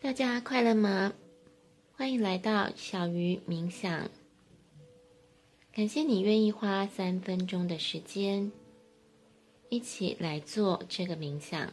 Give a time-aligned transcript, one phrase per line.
[0.00, 1.12] 大家快乐吗？
[1.96, 4.08] 欢迎来到小鱼冥想。
[5.72, 8.52] 感谢你愿意花三分钟的时间，
[9.68, 11.72] 一起来做这个冥想。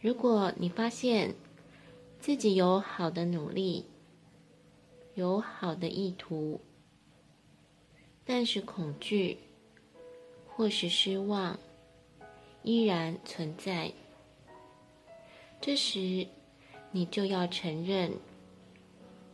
[0.00, 1.34] 如果你发现
[2.18, 3.84] 自己有好的努力，
[5.14, 6.58] 有好的意图，
[8.24, 9.36] 但是恐惧
[10.46, 11.58] 或是失望
[12.62, 13.92] 依然存在。
[15.60, 16.26] 这时，
[16.92, 18.12] 你就要承认，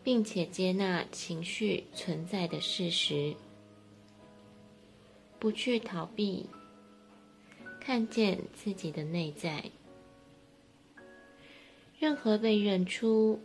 [0.02, 3.36] 并且接纳情绪存在的事实，
[5.38, 6.48] 不去逃避，
[7.78, 9.70] 看见自己的内在。
[11.98, 13.40] 任何被认出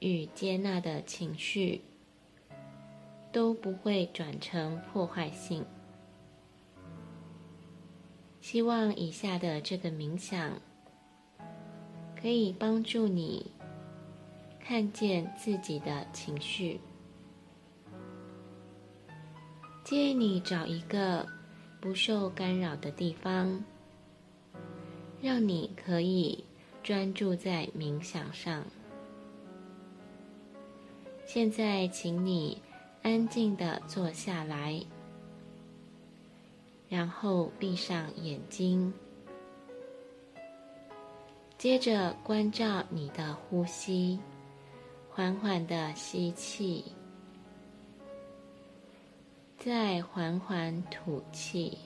[0.00, 1.82] 与接纳的情绪，
[3.30, 5.64] 都不会转成破坏性。
[8.40, 10.60] 希望以下的这个冥想，
[12.20, 13.50] 可以帮助你
[14.60, 16.80] 看见自己的情绪。
[19.84, 21.26] 建议你找一个
[21.80, 23.62] 不受干扰的地方，
[25.22, 26.42] 让你可以
[26.82, 28.64] 专注在冥想上。
[31.24, 32.60] 现在，请你
[33.02, 34.80] 安静的坐下来，
[36.88, 38.92] 然后闭上眼睛。
[41.58, 44.20] 接着关照你的呼吸，
[45.10, 46.84] 缓缓的吸气，
[49.56, 51.78] 再缓缓吐气。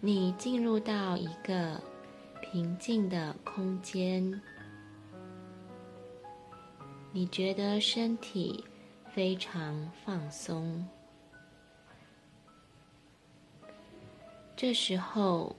[0.00, 1.80] 你进入到一个
[2.40, 4.40] 平静的空间，
[7.12, 8.64] 你觉得身体
[9.12, 10.86] 非常放松。
[14.56, 15.54] 这时候，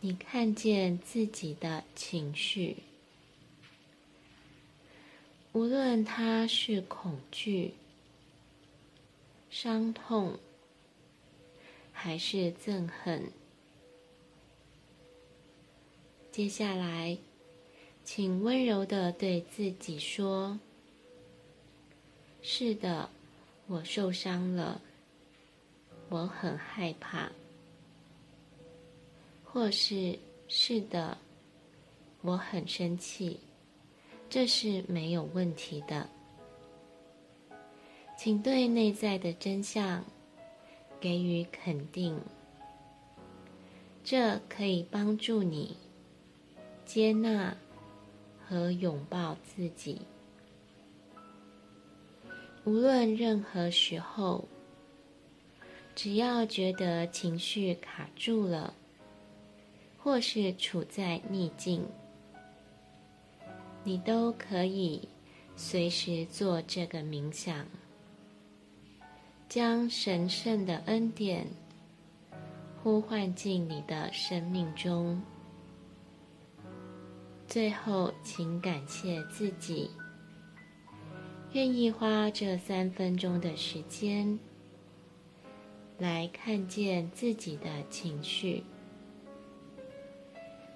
[0.00, 2.76] 你看见自己的情绪，
[5.52, 7.74] 无论它是恐惧、
[9.50, 10.38] 伤痛，
[11.92, 13.32] 还是憎恨。
[16.30, 17.18] 接下来，
[18.04, 20.60] 请温柔地对自己说
[22.40, 23.10] ：“是的，
[23.66, 24.80] 我受伤了，
[26.08, 27.32] 我很害怕。”
[29.50, 31.16] 或是是的，
[32.20, 33.40] 我很生气，
[34.28, 36.08] 这是没有问题的。
[38.16, 40.04] 请对内在的真相
[41.00, 42.20] 给予肯定，
[44.04, 45.76] 这可以帮助你
[46.84, 47.56] 接纳
[48.46, 50.02] 和拥抱自己。
[52.64, 54.46] 无论任何时候，
[55.94, 58.74] 只要觉得情绪卡住了。
[60.08, 61.84] 或是处在逆境，
[63.84, 65.06] 你都可以
[65.54, 67.66] 随时做这个冥想，
[69.50, 71.46] 将神圣的恩典
[72.82, 75.20] 呼唤进你的生命中。
[77.46, 79.90] 最后，请感谢自己，
[81.52, 84.38] 愿意花这三分钟的时间
[85.98, 88.64] 来看见自己的情绪。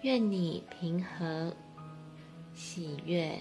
[0.03, 1.55] 愿你平和、
[2.53, 3.39] 喜悦。